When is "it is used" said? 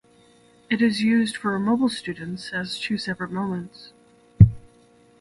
0.67-1.37